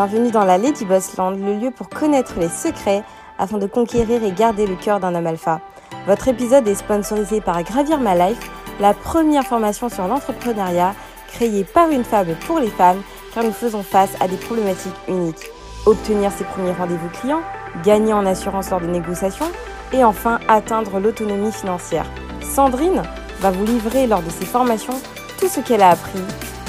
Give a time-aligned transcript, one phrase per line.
[0.00, 3.02] Bienvenue dans la Lady Boss Land, le lieu pour connaître les secrets
[3.36, 5.60] afin de conquérir et garder le cœur d'un homme alpha.
[6.06, 8.48] Votre épisode est sponsorisé par Gravir My Life,
[8.78, 10.94] la première formation sur l'entrepreneuriat
[11.26, 13.02] créée par une femme pour les femmes
[13.34, 15.50] car nous faisons face à des problématiques uniques.
[15.84, 17.42] Obtenir ses premiers rendez-vous clients,
[17.82, 19.50] gagner en assurance lors de négociations
[19.92, 22.06] et enfin atteindre l'autonomie financière.
[22.40, 23.02] Sandrine
[23.40, 25.00] va vous livrer lors de ses formations
[25.40, 26.22] tout ce qu'elle a appris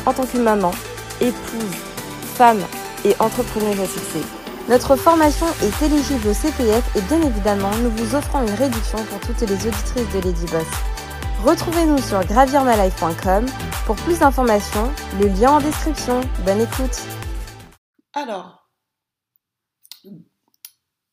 [0.07, 0.71] en tant que maman,
[1.21, 1.77] épouse,
[2.33, 2.63] femme
[3.05, 4.23] et entrepreneuse à.
[4.69, 9.19] Notre formation est éligible au CPF et bien évidemment, nous vous offrons une réduction pour
[9.21, 10.67] toutes les auditrices de Lady Boss.
[11.43, 13.45] Retrouvez-nous sur gravirmalife.com
[13.85, 16.21] pour plus d'informations, le lien en description.
[16.45, 17.01] Bonne écoute.
[18.13, 18.69] Alors,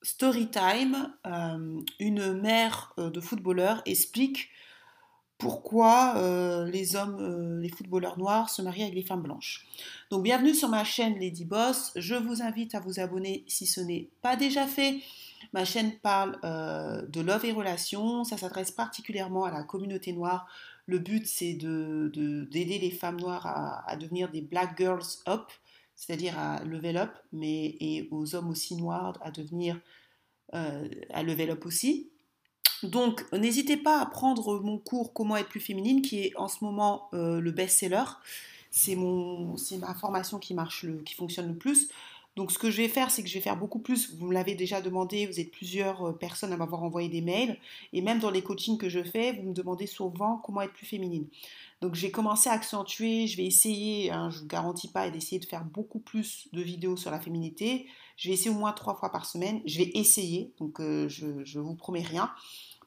[0.03, 4.51] story time, euh, une mère euh, de footballeur explique
[5.39, 9.67] pourquoi euh, les hommes, euh, les footballeurs noirs se marient avec les femmes blanches.
[10.11, 11.93] Donc bienvenue sur ma chaîne Lady Boss.
[11.95, 15.01] Je vous invite à vous abonner si ce n'est pas déjà fait.
[15.53, 18.25] Ma chaîne parle euh, de love et relations.
[18.25, 20.47] Ça s'adresse particulièrement à la communauté noire.
[20.87, 22.11] Le but c'est de,
[22.51, 25.51] d'aider les femmes noires à, à, devenir des black girls up,
[25.97, 29.79] c'est-à-dire à level up, mais et aux hommes aussi noirs à devenir
[30.53, 32.09] à level up aussi.
[32.83, 36.65] Donc, n'hésitez pas à prendre mon cours Comment être plus féminine, qui est en ce
[36.65, 38.05] moment euh, le best-seller.
[38.71, 41.89] C'est ma formation qui marche, le, qui fonctionne le plus.
[42.37, 44.15] Donc, ce que je vais faire, c'est que je vais faire beaucoup plus.
[44.15, 47.59] Vous me l'avez déjà demandé, vous êtes plusieurs euh, personnes à m'avoir envoyé des mails.
[47.95, 50.85] Et même dans les coachings que je fais, vous me demandez souvent comment être plus
[50.85, 51.27] féminine.
[51.81, 53.27] Donc, j'ai commencé à accentuer.
[53.27, 56.61] Je vais essayer, hein, je ne vous garantis pas, d'essayer de faire beaucoup plus de
[56.61, 57.87] vidéos sur la féminité.
[58.17, 59.61] Je vais essayer au moins trois fois par semaine.
[59.67, 62.31] Je vais essayer, donc euh, je ne vous promets rien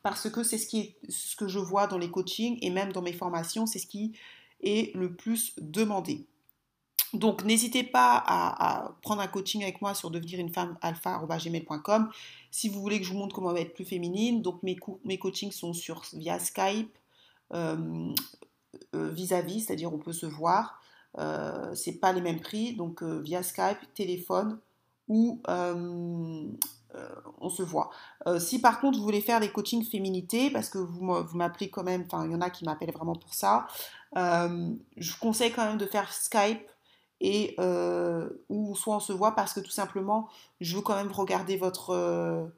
[0.02, 0.78] parce que c'est ce,
[1.10, 4.14] ce que je vois dans les coachings et même dans mes formations, c'est ce qui
[4.62, 6.26] est le plus demandé.
[7.14, 12.10] Donc n'hésitez pas à, prendre un coaching avec moi sur devenir une femme alpha.gmail.com
[12.52, 14.42] si vous voulez que je vous montre comment être plus féminine.
[14.42, 16.96] Donc mes, mes coachings sont sur, via Skype,
[17.54, 18.14] euh,
[18.96, 20.82] euh, vis-à-vis, c'est-à-dire on peut se voir.
[21.18, 24.60] Euh, c'est pas les mêmes prix, donc via Skype, téléphone
[25.10, 25.42] ou
[26.96, 27.08] euh,
[27.40, 27.92] on se voit.
[28.26, 31.04] Euh, si par contre vous voulez faire des coachings féminité, parce que vous,
[31.36, 33.68] m'appelez quand même, enfin il y en a qui m'appellent vraiment pour ça,
[34.18, 36.68] euh, je conseille quand même de faire Skype
[37.22, 37.56] et
[38.50, 40.30] ou soit on se voit parce que tout simplement
[40.62, 42.50] je veux quand même regarder votre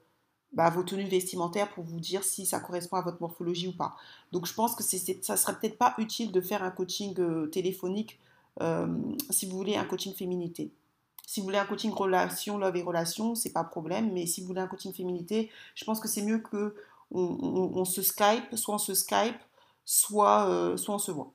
[0.52, 3.96] bah, vos tenues vestimentaires pour vous dire si ça correspond à votre morphologie ou pas.
[4.30, 7.14] Donc je pense que ça serait peut-être pas utile de faire un coaching
[7.50, 8.18] téléphonique
[9.30, 10.72] si vous voulez un coaching féminité.
[11.26, 14.12] Si vous voulez un coaching relation, love et relation, c'est pas problème.
[14.12, 16.74] Mais si vous voulez un coaching féminité, je pense que c'est mieux que
[17.14, 19.36] on, se Skype, soit on se Skype,
[19.84, 21.32] soit, euh, soit on se voit.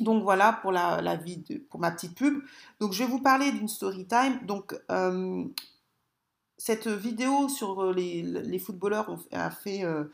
[0.00, 2.42] Donc voilà pour la, la vie pour ma petite pub.
[2.80, 4.40] Donc je vais vous parler d'une story time.
[4.44, 5.44] Donc euh,
[6.56, 10.04] cette vidéo sur les, les footballeurs a fait euh,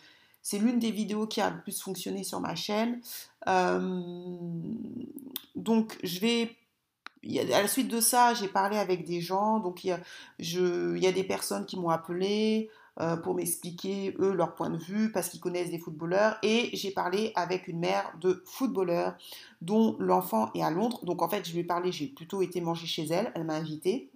[0.42, 3.00] c'est l'une des vidéos qui a le plus fonctionné sur ma chaîne.
[5.56, 6.56] donc je vais
[7.22, 9.88] à la suite de ça, j'ai parlé avec des gens, donc il
[10.38, 12.70] y a, des personnes qui m'ont appelé
[13.00, 16.90] euh, pour m'expliquer, eux, leur point de vue, parce qu'ils connaissent des footballeurs, et j'ai
[16.90, 19.14] parlé avec une mère de footballeurs
[19.60, 22.60] dont l'enfant est à Londres, donc en fait, je lui ai parlé, j'ai plutôt été
[22.60, 24.10] manger chez elle, elle m'a invité,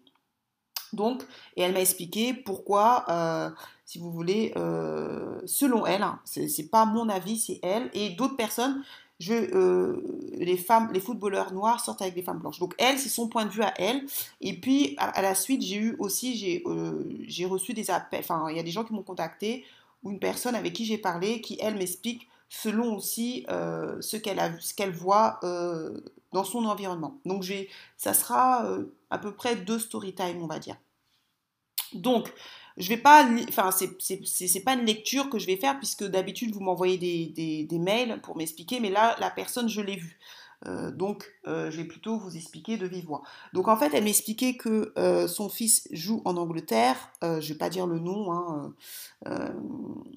[0.94, 1.22] donc,
[1.56, 3.50] et elle m'a expliqué pourquoi, euh,
[3.84, 8.36] si vous voulez, euh, selon elle, hein, c'est pas mon avis, c'est elle, et d'autres
[8.36, 8.82] personnes
[9.20, 10.02] je, euh,
[10.34, 12.58] les femmes, les footballeurs noirs sortent avec des femmes blanches.
[12.58, 14.04] Donc elle, c'est son point de vue à elle.
[14.40, 18.20] Et puis à, la suite, j'ai eu aussi, j'ai euh, reçu des appels.
[18.20, 19.64] Enfin, il y a des gens qui m'ont contacté
[20.02, 24.38] ou une personne avec qui j'ai parlé qui elle m'explique selon aussi euh, ce qu'elle
[24.38, 25.40] a, ce qu'elle voit
[26.32, 27.18] dans son environnement.
[27.24, 27.44] Donc
[27.96, 28.68] ça sera
[29.10, 30.76] à peu près deux story time, on va dire.
[31.94, 32.32] Donc
[32.76, 36.60] je vais pas, enfin, c'est pas une lecture que je vais faire puisque d'habitude vous
[36.60, 40.18] m'envoyez des, mails pour m'expliquer, mais là, la personne, je l'ai vue.
[40.66, 43.22] Euh, donc, euh, je vais plutôt vous expliquer de vive voix.
[43.52, 46.96] Donc, en fait, elle m'expliquait que euh, son fils joue en Angleterre.
[47.22, 48.32] je vais pas dire le nom.
[48.32, 48.74] Hein,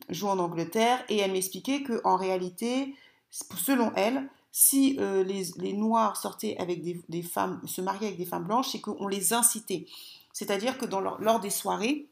[0.10, 2.96] joue en Angleterre, et elle m'expliquait que en réalité,
[3.32, 8.70] selon elle, si les, noirs sortaient avec des, femmes, se mariaient avec des femmes blanches,
[8.72, 9.86] c'est qu'on les incitait.
[10.34, 12.08] C'est-à-dire que lors des soirées,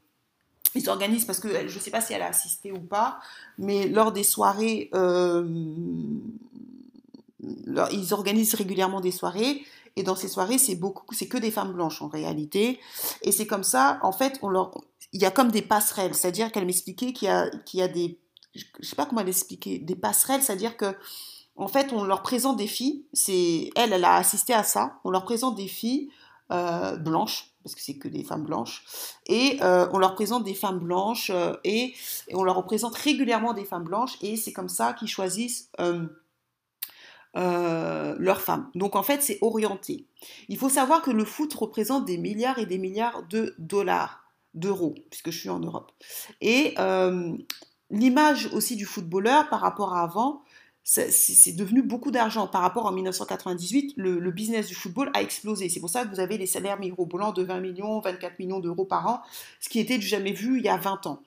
[0.76, 3.20] ils organisent, parce que je ne sais pas si elle a assisté ou pas,
[3.58, 5.48] mais lors des soirées, euh,
[7.92, 9.64] ils organisent régulièrement des soirées.
[9.98, 12.80] Et dans ces soirées, c'est beaucoup, c'est que des femmes blanches en réalité.
[13.22, 14.42] Et c'est comme ça, en fait,
[15.14, 16.14] il y a comme des passerelles.
[16.14, 18.20] C'est-à-dire qu'elle m'expliquait qu'il y a, qu'il y a des,
[18.54, 20.42] je sais pas comment elle expliquait, des passerelles.
[20.42, 20.96] C'est-à-dire que,
[21.56, 23.06] en fait, on leur présente des filles.
[23.14, 25.00] C'est elle, elle a assisté à ça.
[25.06, 26.10] On leur présente des filles
[26.52, 28.84] euh, blanches parce que c'est que des femmes blanches,
[29.26, 31.32] et on leur présente des femmes blanches,
[31.64, 31.96] et,
[32.32, 35.72] on leur représente régulièrement des femmes blanches, et c'est comme ça qu'ils choisissent
[37.34, 38.70] leurs femmes.
[38.76, 40.06] Donc en fait, c'est orienté.
[40.48, 44.94] Il faut savoir que le foot représente des milliards et des milliards de dollars, d'euros,
[45.10, 45.92] puisque je suis en Europe.
[46.42, 46.76] Et
[47.90, 50.44] l'image aussi du footballeur par rapport à avant,
[50.88, 52.46] c'est devenu beaucoup d'argent.
[52.46, 55.68] Par rapport en 1998, le, business du football a explosé.
[55.68, 58.86] C'est pour ça que vous avez les salaires mirobolants de 20 millions, 24 millions d'euros
[58.86, 59.22] par an,
[59.60, 61.24] ce qui était du jamais vu il y a 20 ans.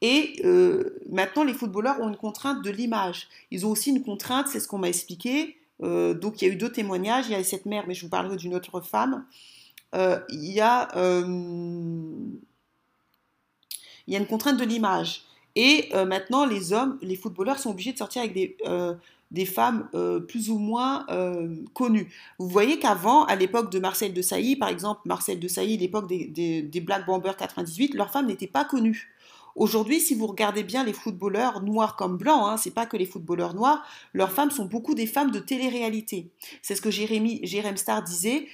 [0.00, 3.28] Et euh, maintenant, les footballeurs ont une contrainte de l'image.
[3.52, 5.56] Ils ont aussi une contrainte, c'est ce qu'on m'a expliqué.
[5.84, 7.26] Euh, donc, il y a eu deux témoignages.
[7.28, 9.24] Il y a cette mère, mais je vous parlerai d'une autre femme.
[9.94, 12.40] Euh, il, y a, il
[14.08, 15.25] y a une contrainte de l'image.
[15.56, 18.94] Et euh, maintenant, les hommes, les footballeurs sont obligés de sortir avec des, euh,
[19.30, 21.06] des femmes euh, plus ou moins
[21.72, 22.12] connues.
[22.38, 26.06] Vous voyez qu'avant, à l'époque de Marcel de Sailly, par exemple, Marcel de Sailly, l'époque
[26.06, 26.26] des,
[26.62, 29.12] des, Black Bombers 98, leurs femmes n'étaient pas connues.
[29.54, 33.06] Aujourd'hui, si vous regardez bien les footballeurs noirs comme blancs, hein, c'est pas que les
[33.06, 33.82] footballeurs noirs,
[34.12, 36.28] leurs femmes sont beaucoup des femmes de télé-réalité.
[36.60, 38.48] C'est ce que Jérémy, Jérém Star disait.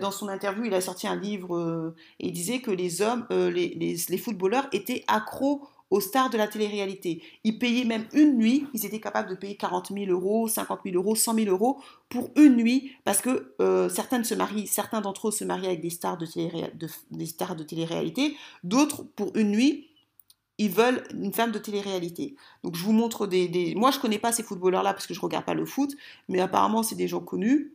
[0.00, 3.68] Dans son interview, il a sorti un livre et il disait que les hommes, les,
[3.68, 5.62] les, les, footballeurs étaient accros
[5.92, 7.22] aux stars de la télé-réalité.
[7.44, 10.96] Ils payaient même une nuit, ils étaient capables de payer 40 000 euros, 50 000
[10.96, 15.28] euros, 100 000 euros pour une nuit, parce que euh, certains se marient, certains d'entre
[15.28, 16.72] eux se marient avec des stars de télé,
[17.10, 18.34] des stars de télé-réalité,
[18.64, 19.90] d'autres pour une nuit,
[20.56, 22.36] ils veulent une femme de télé-réalité.
[22.64, 25.44] Donc je vous montre des, Moi je connais pas ces footballeurs-là parce que je regarde
[25.44, 25.94] pas le foot,
[26.26, 27.74] mais apparemment c'est des gens connus.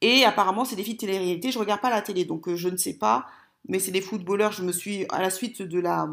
[0.00, 2.70] Et apparemment c'est des filles de télé-réalité, je regarde pas la télé, donc euh, je
[2.70, 3.26] ne sais pas,
[3.68, 6.08] mais c'est des footballeurs, je me suis, à la suite de la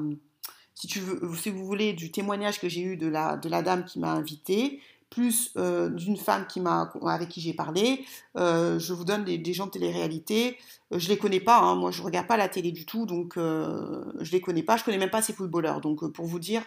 [0.76, 3.62] si, tu veux, si vous voulez, du témoignage que j'ai eu de la, de la
[3.62, 4.80] dame qui m'a invité,
[5.12, 8.06] plus euh, d'une femme qui m'a, avec qui j'ai parlé,
[8.38, 10.58] euh, je vous donne des, gens de télé-réalité.
[10.92, 13.34] Euh, je les connais pas, hein, moi je regarde pas la télé du tout, donc
[13.36, 14.78] je les connais pas.
[14.78, 16.64] Je connais même pas ces footballeurs, donc pour vous dire,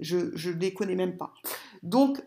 [0.00, 1.32] je ne les connais même pas.
[1.82, 2.20] Donc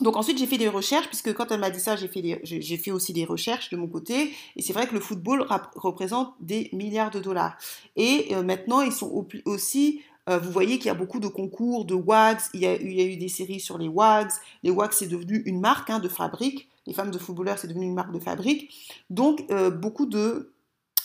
[0.00, 2.76] donc ensuite j'ai fait des recherches puisque quand elle m'a dit ça j'ai fait j'ai
[2.76, 4.32] fait aussi des recherches de mon côté.
[4.56, 5.46] Et c'est vrai que le football
[5.76, 7.56] représente des milliards de dollars.
[7.96, 11.84] Et euh, maintenant ils sont aussi euh, vous voyez qu'il y a beaucoup de concours
[11.84, 12.40] de WAGs.
[12.54, 14.32] Il y a, il y a eu des séries sur les WAGs.
[14.62, 16.68] Les WAGs c'est devenu une marque hein, de fabrique.
[16.86, 19.00] Les femmes de footballeurs c'est devenu une marque de fabrique.
[19.10, 20.50] Donc euh, beaucoup de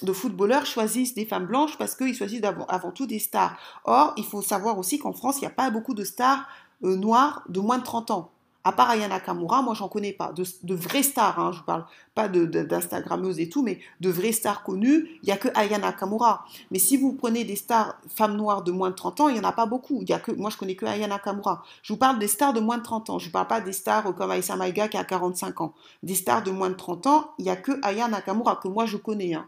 [0.01, 3.57] de footballeurs choisissent des femmes blanches parce qu'ils choisissent avant, avant, tout des stars.
[3.83, 6.47] Or, il faut savoir aussi qu'en France, il n'y a pas beaucoup de stars
[6.81, 8.31] noires de moins de 30 ans.
[8.65, 10.33] À part Ayana Kamura, moi j'en connais pas.
[10.33, 15.07] De, vraies stars, hein, je parle pas d'Instagrammeuses et tout, mais de vraies stars connues,
[15.23, 16.45] il n'y a que Ayana Kamura.
[16.69, 19.39] Mais si vous prenez des stars femmes noires de moins de 30 ans, il n'y
[19.39, 20.03] en a pas beaucoup.
[20.03, 21.63] Y moi je connais que Ayana Kamura.
[21.83, 23.19] Je vous parle des stars de moins de 30 ans.
[23.19, 25.73] Je ne parle pas des stars comme Aïssa Maïga qui a 45 ans.
[26.03, 28.85] Des stars de moins de 30 ans, il n'y a que Ayana Kamura que moi
[28.85, 29.47] je connais, hein,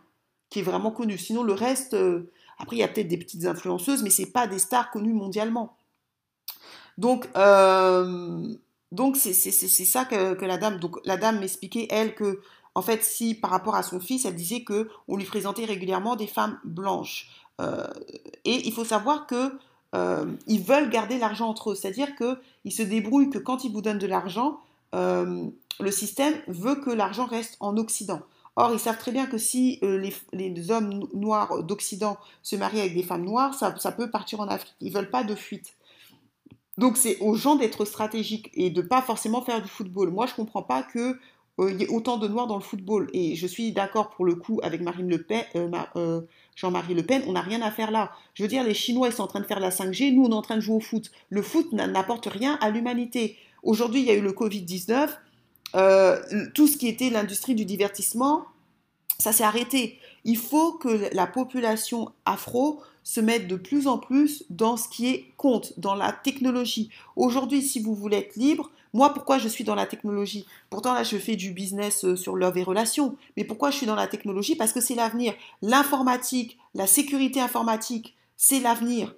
[0.50, 1.18] qui est vraiment connue.
[1.18, 4.48] Sinon le reste, euh, après il y a peut-être des petites influenceuses, mais ce pas
[4.48, 5.76] des stars connues mondialement.
[6.98, 8.56] Donc, euh,
[8.92, 10.80] donc c'est ça que, la dame.
[11.06, 12.42] La dame m'expliquait elle que
[12.76, 16.16] en fait si par rapport à son fils, elle disait que on lui présentait régulièrement
[16.16, 17.30] des femmes blanches.
[17.62, 17.88] Euh,
[18.44, 19.54] et il faut savoir que
[19.96, 23.82] euh, ils veulent garder l'argent entre eux, c'est-à-dire qu'ils se débrouillent que quand ils vous
[23.82, 24.60] donnent de l'argent,
[24.94, 25.46] euh,
[25.80, 28.22] le système veut que l'argent reste en Occident.
[28.58, 32.94] Or, ils savent très bien que si les, les, hommes noirs d'Occident se marient avec
[32.94, 34.76] des femmes noires, ça, ça, peut partir en Afrique.
[34.82, 35.74] Ils veulent pas de fuite.
[36.78, 40.10] Donc c'est aux gens d'être stratégiques et de pas forcément faire du football.
[40.10, 41.18] Moi, je comprends pas que
[41.60, 43.10] euh, y ait autant de noirs dans le football.
[43.14, 46.22] Et je suis d'accord pour le coup avec Marine Le Pen, euh, euh,
[46.56, 48.12] Jean-Marie Le Pen, on n'a rien à faire là.
[48.34, 50.32] Je veux dire, les Chinois, ils sont en train de faire la 5G, nous, on
[50.32, 51.12] est en train de jouer au foot.
[51.30, 53.38] Le foot n'apporte rien à l'humanité.
[53.64, 55.10] Aujourd'hui, il y a eu le Covid-19.
[56.54, 58.46] tout ce qui était l'industrie du divertissement,
[59.20, 60.00] ça s'est arrêté.
[60.24, 65.08] Il faut que la population afro se mettre de plus en plus dans ce qui
[65.08, 66.90] est compte, dans la technologie.
[67.16, 70.46] Aujourd'hui, si vous voulez être libre, moi, pourquoi je suis dans la technologie?
[70.70, 73.16] Pourtant, là, je fais du business euh, sur love et relations.
[73.38, 74.56] Mais pourquoi je suis dans la technologie?
[74.56, 75.34] Parce que c'est l'avenir.
[75.62, 79.16] L'informatique, la sécurité informatique, c'est l'avenir.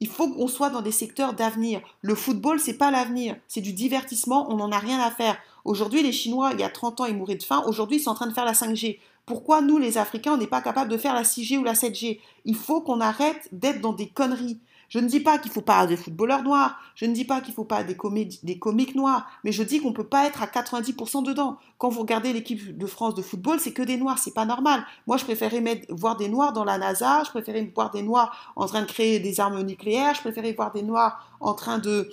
[0.00, 1.80] Il faut qu'on soit dans des secteurs d'avenir.
[2.00, 3.36] Le football, c'est pas l'avenir.
[3.46, 4.50] C'est du divertissement.
[4.50, 5.36] On n'en a rien à faire.
[5.64, 7.62] Aujourd'hui, les Chinois, il y a 30 ans, ils mouraient de faim.
[7.66, 8.98] Aujourd'hui, ils sont en train de faire la 5G.
[9.26, 12.20] Pourquoi nous, les Africains, on n'est pas capable de faire la 6G ou la 7G
[12.44, 14.60] Il faut qu'on arrête d'être dans des conneries.
[14.90, 17.40] Je ne dis pas qu'il ne faut pas des footballeurs noirs, je ne dis pas
[17.40, 17.96] qu'il ne faut pas des,
[18.42, 21.58] des comiques noirs, mais je dis qu'on ne peut pas être à 90% dedans.
[21.78, 24.84] Quand vous regardez l'équipe de France de football, c'est que des noirs, c'est pas normal.
[25.06, 28.66] Moi, je préférais voir des noirs dans la NASA, je préférais voir des noirs en
[28.66, 32.10] train de créer des armes nucléaires, je préférais voir des noirs en train de,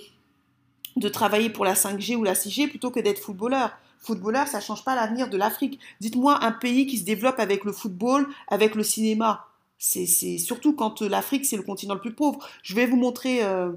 [0.96, 3.70] de travailler pour la 5G ou la 6G plutôt que d'être footballeur
[4.02, 5.78] footballeur, ça ne change pas l'avenir de l'Afrique.
[6.00, 9.46] Dites-moi un pays qui se développe avec le football, avec le cinéma.
[9.78, 12.38] C'est surtout quand l'Afrique, c'est le continent le plus pauvre.
[12.62, 13.72] Je vais vous montrer euh,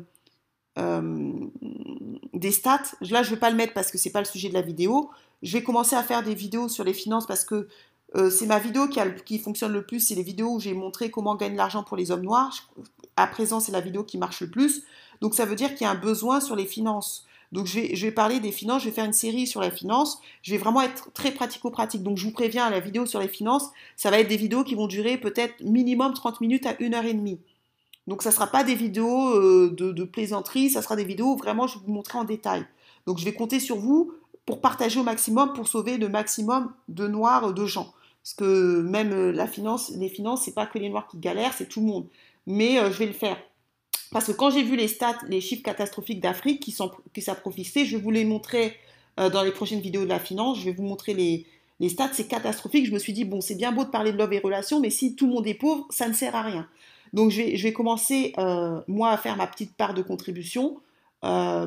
[0.77, 1.31] euh,
[2.33, 2.83] des stats.
[3.01, 4.53] Là, je ne vais pas le mettre parce que ce n'est pas le sujet de
[4.53, 5.09] la vidéo.
[5.41, 7.67] Je vais commencer à faire des vidéos sur les finances parce que
[8.15, 9.99] euh, c'est ma vidéo qui, qui, fonctionne le plus.
[9.99, 12.69] C'est les vidéos où j'ai montré comment gagner l'argent pour les hommes noirs.
[13.15, 14.83] À présent, c'est la vidéo qui marche le plus.
[15.21, 17.25] Donc, ça veut dire qu'il y a un besoin sur les finances.
[17.55, 18.81] Donc, je vais, parler des finances.
[18.83, 20.19] Je vais faire une série sur la finance.
[20.41, 22.03] Je vais vraiment être très pratico-pratique.
[22.03, 24.75] Donc, je vous préviens, la vidéo sur les finances, ça va être des vidéos qui
[24.75, 27.39] vont durer peut-être minimum 30 minutes à 1 heure et demie.
[28.07, 30.69] Donc, ça ne sera pas des vidéos euh, de, de, plaisanterie.
[30.69, 32.65] Ça sera des vidéos où vraiment je vais vous montrer en détail.
[33.07, 34.11] Donc, je vais compter sur vous
[34.45, 37.93] pour partager au maximum, pour sauver le maximum de noirs, de gens.
[38.21, 41.53] Parce que même euh, la finance, les finances, c'est pas que les noirs qui galèrent,
[41.53, 42.07] c'est tout le monde.
[42.47, 43.37] Mais euh, je vais le faire.
[44.15, 48.11] Parce que quand j'ai vu les stats, les chiffres catastrophiques d'Afrique qui, sont, je vous
[48.11, 48.73] les montrer
[49.19, 50.57] euh, dans les prochaines vidéos de la finance.
[50.61, 51.45] Je vais vous montrer les,
[51.81, 52.85] les stats, c'est catastrophique.
[52.85, 54.89] Je me suis dit, bon, c'est bien beau de parler de love et relations, mais
[54.89, 56.65] si tout le monde est pauvre, ça ne sert à rien.
[57.11, 58.31] Donc je vais, je vais commencer,
[58.87, 60.77] moi, à faire ma petite part de contribution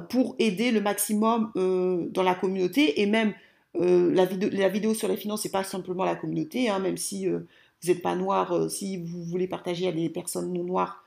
[0.09, 3.35] pour aider le maximum dans la communauté et même
[3.76, 7.28] euh, la, vidéo, la, sur les finances, c'est pas simplement la communauté, hein, même si
[7.28, 7.40] euh,
[7.83, 11.05] vous n'êtes pas noir, euh, si vous voulez partager à des personnes non noires,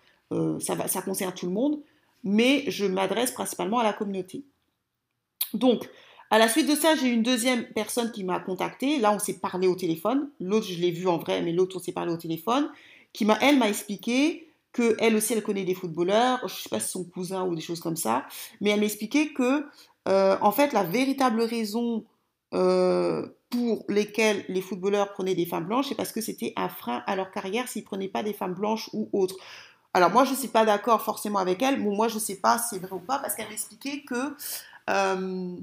[0.59, 1.79] ça, va, ça concerne tout le monde,
[2.23, 4.43] mais je m'adresse principalement à la communauté.
[5.53, 5.89] Donc,
[6.29, 8.99] à la suite de ça, j'ai une deuxième personne qui m'a contacté.
[8.99, 10.29] Là, on s'est parlé au téléphone.
[10.39, 12.69] L'autre, je l'ai vu en vrai, mais l'autre, on s'est parlé au téléphone.
[13.11, 16.39] Qui m'a, elle, m'a expliqué que elle aussi, elle connaît des footballeurs.
[16.47, 18.25] Je sais pas si son cousin ou des choses comme ça,
[18.61, 19.65] mais elle m'a expliqué que,
[20.05, 22.05] en fait, la véritable raison
[22.53, 27.03] euh, pour lesquels les footballeurs prenaient des femmes blanches, c'est parce que c'était un frein
[27.05, 29.35] à leur carrière s'ils prenaient pas des femmes blanches ou autres.
[29.93, 31.83] Alors moi, je ne suis pas d'accord forcément avec elle.
[31.83, 34.35] Bon, moi, je ne sais pas si c'est vrai ou pas, parce qu'elle m'expliquait que,
[34.89, 35.57] euh,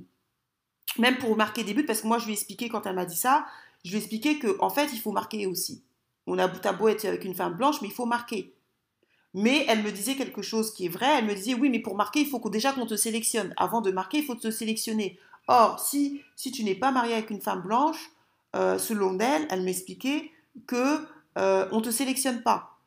[0.98, 3.06] même pour marquer des buts, parce que moi, je lui ai expliqué quand elle m'a
[3.06, 3.46] dit ça,
[3.84, 5.82] je lui ai expliqué qu'en en fait, il faut marquer aussi.
[6.26, 8.54] On a bout à beau être avec une femme blanche, mais il faut marquer.
[9.34, 11.18] Mais elle me disait quelque chose qui est vrai.
[11.18, 13.54] Elle me disait, oui, mais pour marquer, il faut déjà qu'on te sélectionne.
[13.56, 15.18] Avant de marquer, il faut te sélectionner.
[15.48, 18.10] Or, si, tu n'es pas marié avec une femme blanche,
[18.56, 20.30] euh, selon elle, elle m'expliquait
[20.66, 21.00] que
[21.38, 22.77] euh, on ne te sélectionne pas.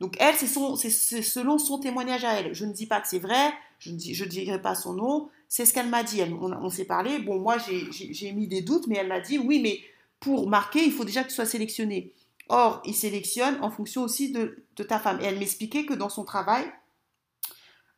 [0.00, 2.54] Donc elle, c'est selon son témoignage à elle.
[2.54, 5.72] Je ne dis pas que c'est vrai, je ne dirai pas son nom, c'est ce
[5.72, 6.22] qu'elle m'a dit.
[6.22, 9.80] on, s'est parlé, bon moi j'ai mis des doutes, mais elle m'a dit oui, mais
[10.20, 12.12] pour marquer, il faut déjà que tu sois sélectionné.
[12.48, 15.18] Or, il sélectionne en fonction aussi de, de ta femme.
[15.20, 16.64] Et elle m'expliquait que dans son travail,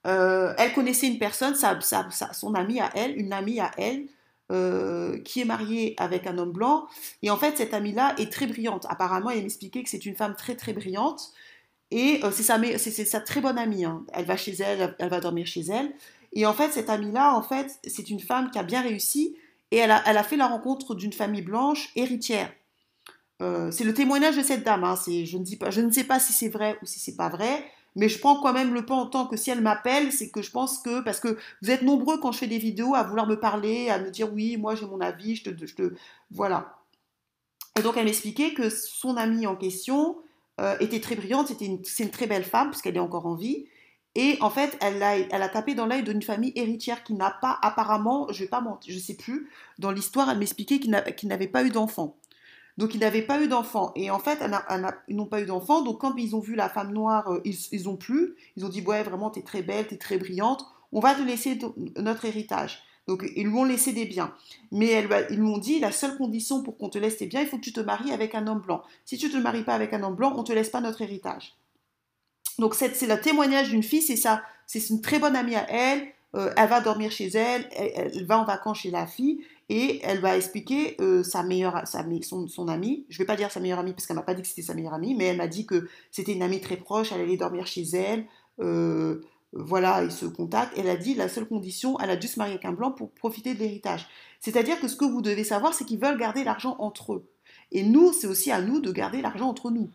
[0.07, 4.07] euh, elle connaissait une personne, son amie à elle, une amie à elle,
[4.53, 6.87] euh, qui est mariée avec un homme blanc.
[7.23, 8.87] Et en fait, cette amie-là est très brillante.
[8.89, 11.33] Apparemment, elle m'expliquait que c'est une femme très très brillante.
[11.91, 13.85] Et euh, c'est sa, très bonne amie.
[13.85, 14.05] Hein.
[14.13, 15.93] Elle va chez elle, elle va dormir chez elle.
[16.33, 19.37] Et en fait, cette amie-là, en fait, c'est une femme qui a bien réussi.
[19.71, 22.53] Et elle a, fait la rencontre d'une famille blanche héritière.
[23.41, 24.85] c'est le témoignage de cette dame.
[24.85, 24.95] Hein.
[25.07, 27.65] Je ne sais pas si c'est vrai ou si c'est pas vrai.
[27.97, 30.43] Mais je prends quand même le pas en tant que si elle m'appelle, c'est que
[30.43, 33.27] je pense que, parce que vous êtes nombreux quand je fais des vidéos à vouloir
[33.27, 35.95] me parler, à me dire oui, moi j'ai mon avis, je te, je te.
[36.31, 36.77] Voilà.
[37.79, 40.19] Et donc elle m'expliquait que son amie en question
[40.61, 43.35] euh, était très brillante, c'était une, c'est une très belle femme, puisqu'elle est encore en
[43.35, 43.67] vie.
[44.15, 47.31] Et en fait, elle a, elle a tapé dans l'œil d'une famille héritière qui n'a
[47.31, 51.49] pas, apparemment, je vais pas mentir, je sais plus, dans l'histoire, elle m'expliquait qu'il n'avait
[51.49, 52.17] pas eu d'enfant.
[52.79, 53.93] Donc ils n'avaient pas eu d'enfants.
[53.95, 54.39] Et en fait,
[55.09, 55.83] ils n'ont pas eu d'enfants.
[55.83, 58.37] Donc quand ils ont vu la femme noire, euh, ils, ils ont plu.
[58.57, 60.65] Ils ont dit, ouais, vraiment, tu es très belle, tu es très brillante.
[60.93, 61.59] On va te laisser
[61.97, 62.83] notre héritage.
[63.07, 64.35] Donc ils lui ont laissé des biens.
[64.73, 67.47] Mais ils lui ont dit, la seule condition pour qu'on te laisse tes biens, il
[67.47, 68.83] faut que tu te maries avec un homme blanc.
[69.05, 70.81] Si tu ne te maries pas avec un homme blanc, on ne te laisse pas
[70.81, 71.57] notre héritage.
[72.59, 74.43] Donc c'est le témoignage d'une fille, c'est ça.
[74.67, 76.09] C'est une très bonne amie à elle.
[76.35, 80.21] Euh, elle va dormir chez elle, elle, va en vacances chez la fille et elle
[80.21, 83.07] va expliquer euh, sa meilleure, sa, son, amie.
[83.09, 84.75] Je vais pas dire sa meilleure amie parce qu'elle m'a pas dit que c'était sa
[84.75, 87.13] meilleure amie, mais elle m'a dit que c'était une amie très proche.
[87.13, 88.27] Elle allait dormir chez elle.
[88.61, 89.23] Euh,
[89.59, 90.77] voilà, ils se contactent.
[90.77, 93.11] Elle a dit la seule condition, elle a dû se marier avec un blanc pour
[93.11, 94.07] profiter de l'héritage.
[94.41, 97.29] C'est-à-dire que ce que vous devez savoir, c'est qu'ils veulent garder l'argent entre eux.
[97.73, 99.91] Et nous, c'est aussi à nous de garder l'argent entre nous.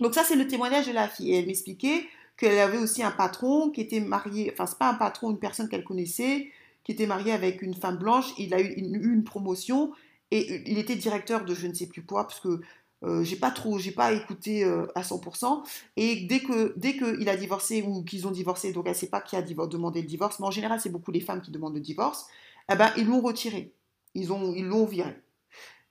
[0.00, 1.32] Donc ça, c'est le témoignage de la fille.
[1.32, 4.94] Et elle m'expliquait qu'elle avait aussi un patron qui était marié, enfin c'est pas un
[4.94, 6.50] patron, une personne qu'elle connaissait,
[6.84, 9.92] qui était marié avec une femme blanche, il a eu une, promotion
[10.30, 12.60] et il était directeur de je ne sais plus quoi, parce que
[13.04, 15.62] euh, j'ai pas trop, j'ai pas écouté euh, à 100%.
[15.96, 19.20] Et dès que dès qu'il a divorcé ou qu'ils ont divorcé, donc elle sait pas
[19.20, 21.80] qui a demandé le divorce, mais en général c'est beaucoup les femmes qui demandent le
[21.80, 22.26] divorce.
[22.72, 23.72] Eh ben ils l'ont retiré,
[24.14, 25.14] ils ont ils l'ont viré.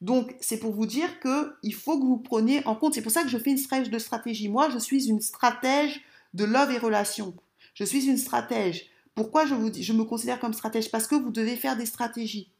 [0.01, 2.95] Donc c'est pour vous dire que il faut que vous preniez en compte.
[2.95, 4.49] C'est pour ça que je fais une stratégie de stratégie.
[4.49, 6.01] Moi je suis une stratège
[6.33, 7.35] de love et relation.
[7.75, 8.89] Je suis une stratège.
[9.13, 10.91] Pourquoi je, vous je me considère comme stratège?
[10.91, 12.51] Parce que vous devez faire des stratégies.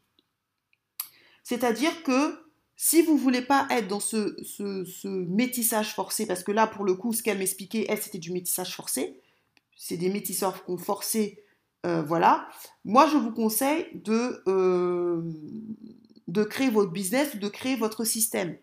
[1.42, 2.45] C'est-à-dire que
[2.76, 4.36] si vous voulez pas être dans ce,
[5.06, 8.74] métissage forcé, parce que là, pour le coup, ce qu'elle m'expliquait, elle, c'était du métissage
[8.74, 9.20] forcé.
[9.76, 11.42] C'est des métisseurs qu'on forcé,
[11.86, 12.48] euh, voilà.
[12.84, 15.22] Moi, je vous conseille de, euh,
[16.28, 18.56] de créer votre business, de créer votre système.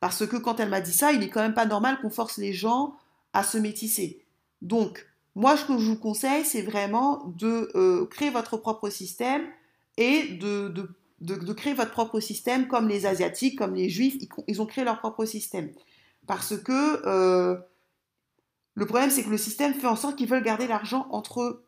[0.00, 2.38] Parce que quand elle m'a dit ça, il est quand même pas normal qu'on force
[2.38, 2.94] les gens
[3.32, 4.24] à se métisser.
[4.60, 9.42] Donc, moi, ce que je vous conseille, c'est vraiment de euh, créer votre propre système
[9.96, 10.88] et de,
[11.52, 14.16] créer votre propre système comme les Asiatiques, comme les Juifs,
[14.46, 15.70] ils, ont créé leur propre système.
[16.26, 17.56] Parce que euh,
[18.74, 21.64] le problème, c'est que le système fait en sorte qu'ils veulent garder l'argent entre,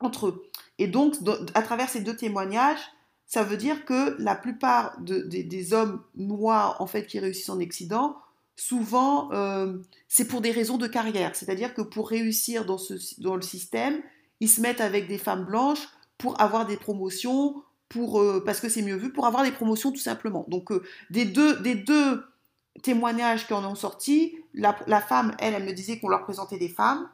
[0.00, 0.50] entre eux.
[0.78, 1.16] Et donc,
[1.54, 2.80] à travers ces deux témoignages,
[3.26, 8.16] ça veut dire que la plupart des hommes noirs, en fait, qui réussissent en Occident,
[8.54, 11.34] souvent, euh, c'est pour des raisons de carrière.
[11.34, 14.00] C'est-à-dire que pour réussir dans, ce, dans le système,
[14.40, 15.88] ils se mettent avec des femmes blanches
[16.18, 19.92] pour avoir des promotions, pour, euh, parce que c'est mieux vu, pour avoir des promotions
[19.92, 20.44] tout simplement.
[20.48, 22.24] Donc, euh, des, deux, des deux
[22.82, 26.68] témoignages qui en ont sorti, la, femme, elle, elle me disait qu'on leur présentait des
[26.68, 27.08] femmes,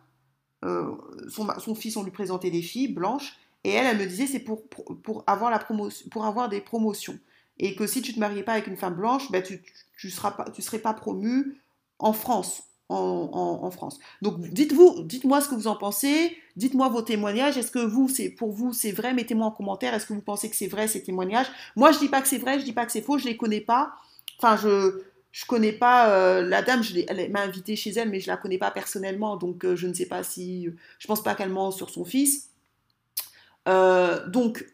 [1.28, 4.40] son, son, fils, on lui présentait des filles blanches, et elle, elle me disait c'est
[4.40, 7.18] pour, pour, avoir la pour avoir des promotions.
[7.58, 10.52] Et que si tu ne te mariais pas avec une femme blanche, ben tu ne
[10.52, 11.60] tu serais pas promu
[11.98, 12.64] en France.
[12.92, 13.98] En, France.
[14.20, 17.56] Donc dites-vous, dites-moi ce que vous en pensez, dites-moi vos témoignages.
[17.56, 19.14] Est-ce que vous, c'est pour vous, c'est vrai?
[19.14, 19.94] Mettez-moi en commentaire.
[19.94, 21.46] Est-ce que vous pensez que c'est vrai ces témoignages?
[21.74, 23.36] Moi, je dis pas que c'est vrai, je dis pas que c'est faux, je les
[23.36, 23.94] connais pas.
[24.38, 26.82] Enfin, je je connais pas euh, la dame.
[26.82, 29.86] Je elle m'a invité chez elle, mais je la connais pas personnellement, donc euh, je
[29.86, 30.68] ne sais pas si,
[30.98, 32.50] je pense pas qu'elle ment sur son fils.
[33.68, 34.66] Euh, donc,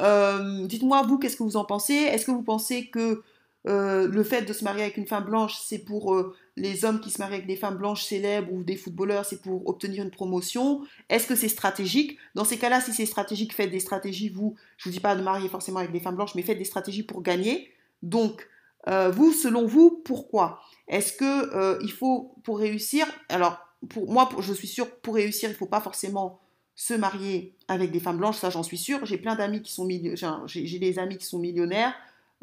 [0.66, 1.94] dites-moi, vous, qu'est-ce que vous en pensez?
[1.94, 3.22] Est-ce que vous pensez que
[3.64, 6.16] le fait de se marier avec une femme blanche, c'est pour
[6.58, 9.66] les hommes qui se marient avec des femmes blanches célèbres ou des footballeurs, c'est pour
[9.68, 12.18] obtenir une promotion Est-ce que c'est stratégique?
[12.34, 15.16] Dans ces cas-là, si c'est stratégique, faites des stratégies, vous, je ne vous dis pas
[15.16, 17.72] de marier forcément avec des femmes blanches, mais faites des stratégies pour gagner.
[18.02, 18.46] Donc,
[18.86, 20.60] vous, selon vous, pourquoi?
[20.86, 25.52] Est-ce que il faut, pour réussir, alors, pour moi, je suis sûre, pour réussir, il
[25.52, 26.40] ne faut pas forcément
[26.74, 29.04] se marier avec des femmes blanches, ça j'en suis sûre.
[29.04, 31.94] J'ai plein d'amis qui sont millionnaires,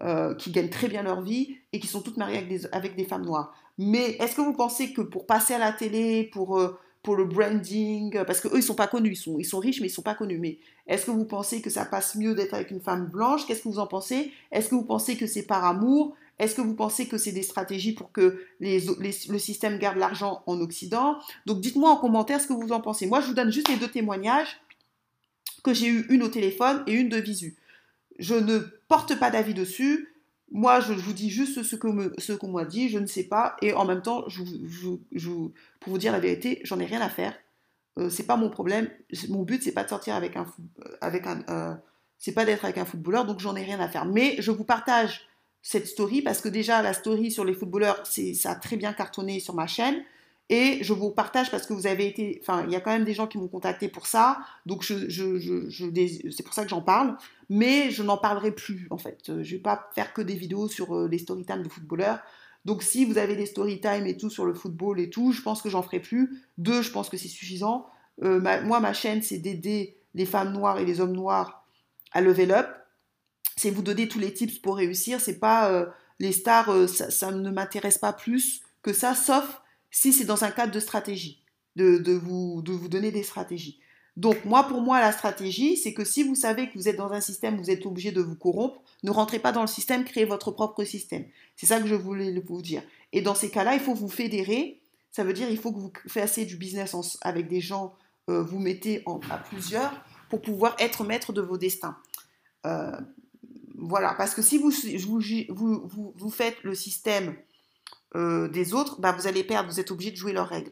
[0.01, 3.23] euh, qui gagnent très bien leur vie et qui sont toutes mariées avec des femmes
[3.23, 3.55] noires.
[3.77, 8.23] Mais est-ce que vous pensez que pour passer à la télé, pour, euh, le branding,
[8.25, 10.15] parce qu'eux ils sont pas connus, ils sont, ils sont riches mais ils sont pas
[10.15, 10.39] connus.
[10.39, 10.57] Mais
[10.87, 13.45] est-ce que vous pensez que ça passe mieux d'être avec une femme blanche?
[13.45, 14.31] Qu'est-ce que vous en pensez?
[14.51, 16.15] Est-ce que vous pensez que c'est par amour?
[16.39, 20.59] Est-ce que vous pensez que c'est des stratégies pour que le système garde l'argent en
[20.59, 21.17] Occident?
[21.45, 23.05] Donc dites-moi en commentaire ce que vous en pensez.
[23.07, 24.59] Moi, je vous donne juste les deux témoignages
[25.63, 27.55] que j'ai eu, une au téléphone et une de visu.
[28.19, 30.14] Je ne porte pas d'avis dessus.
[30.51, 33.55] Moi, je, vous dis juste ce qu'on m'a dit, je ne sais pas.
[33.61, 34.25] Et en même temps,
[35.79, 37.33] pour vous dire la vérité, j'en ai rien à faire.
[37.97, 38.89] Euh, c'est pas mon problème.
[39.29, 40.45] Mon but, c'est pas de sortir avec un,
[41.01, 41.73] avec un, euh,
[42.33, 44.05] pas d'être avec un footballeur, donc j'en ai rien à faire.
[44.05, 45.27] Mais je vous partage
[45.61, 48.93] cette story parce que déjà la story sur les footballeurs, c'est ça a très bien
[48.93, 50.03] cartonné sur ma chaîne
[50.49, 53.03] et je vous partage parce que vous avez été, enfin il y a quand même
[53.03, 57.17] des gens qui m'ont contacté pour ça, donc c'est pour ça que j'en parle,
[57.49, 59.41] mais je n'en parlerai plus en fait.
[59.43, 62.19] Je vais pas faire que des vidéos sur euh, les story time de footballeurs.
[62.63, 65.41] Donc si vous avez des story time et tout sur le football et tout, je
[65.41, 66.41] pense que j'en ferai plus.
[66.57, 67.87] Deux, je pense que c'est suffisant.
[68.23, 71.65] Euh, moi ma chaîne c'est d'aider les femmes noires et les hommes noirs
[72.13, 72.67] à level up
[73.57, 75.19] c'est vous donner tous les tips pour réussir.
[75.19, 75.85] C'est pas euh,
[76.19, 79.61] les stars, euh, ça, ne m'intéresse pas plus que ça, sauf
[79.95, 81.41] si c'est dans un cadre de stratégie,
[81.77, 83.79] de, vous, de vous donner des stratégies.
[84.17, 87.13] Donc moi, pour moi, la stratégie, c'est que si vous savez que vous êtes dans
[87.13, 90.25] un système, vous êtes obligé de vous corrompre, ne rentrez pas dans le système, créez
[90.25, 91.23] votre propre système.
[91.55, 92.83] C'est ça que je voulais vous dire.
[93.13, 94.81] Et dans ces cas-là, il faut vous fédérer.
[95.11, 97.95] Ça veut dire il faut que vous fassiez du business avec des gens,
[98.29, 99.93] euh, vous mettez à plusieurs
[100.29, 101.95] pour pouvoir être maître de vos destins.
[102.65, 102.99] Euh,
[103.77, 104.71] voilà, parce que si vous,
[106.31, 107.35] faites le système
[108.15, 110.71] euh, des autres, bah, vous allez perdre, vous êtes obligé de jouer leurs règles.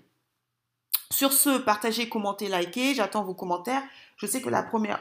[1.12, 3.84] Sur ce, partagez, commentez, likez, j'attends vos commentaires.
[4.18, 5.00] Je sais que la première,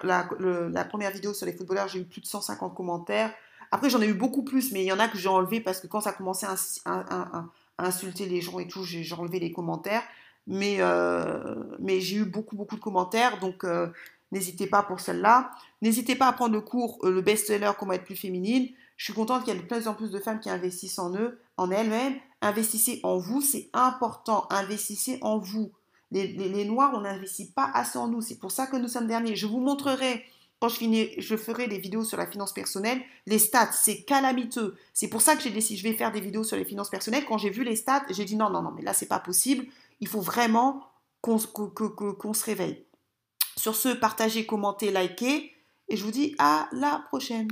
[1.13, 3.33] vidéo sur les footballeurs, j'ai eu plus de 150 commentaires.
[3.71, 5.81] Après, j'en ai eu beaucoup plus, mais il y en a que j'ai enlevé parce
[5.81, 6.47] que quand ça commençait
[6.85, 7.45] à,
[7.79, 10.03] insulter les gens et tout, j'ai enlevé les commentaires.
[10.47, 13.39] Mais, euh, mais j'ai eu beaucoup, beaucoup de commentaires.
[13.39, 13.89] Donc, euh,
[14.33, 15.51] N'hésitez pas pour celle-là.
[15.83, 18.69] N'hésitez pas à prendre le cours, le best-seller Comment être plus féminine.
[18.97, 21.15] Je suis contente qu'il y ait de plus en plus de femmes qui investissent en
[21.15, 22.17] eux, en elles-mêmes.
[22.41, 24.47] Investissez en vous, c'est important.
[24.51, 25.73] Investissez en vous.
[26.11, 28.21] Les, Noirs, on n'investit pas assez en nous.
[28.21, 29.35] C'est pour ça que nous sommes derniers.
[29.35, 30.25] Je vous montrerai,
[30.61, 34.77] quand je finis, je ferai des vidéos sur la finance personnelle, les stats, c'est calamiteux.
[34.93, 37.25] C'est pour ça que j'ai décidé, je vais faire des vidéos sur les finances personnelles.
[37.27, 39.65] Quand j'ai vu les stats, j'ai dit non, non, non, mais là, c'est pas possible.
[40.01, 40.85] Il faut vraiment
[41.23, 42.85] qu'on se réveille.
[43.57, 45.53] Sur ce, partagez, commentez, likez.
[45.89, 47.49] Et je vous dis à la prochaine.